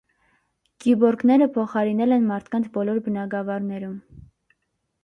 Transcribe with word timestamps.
Կիբօրգները 0.85 1.49
փոխարինել 1.59 2.17
են 2.17 2.27
մարդկանց 2.33 2.73
բոլոր 2.79 3.05
բնագավառներում։ 3.11 3.97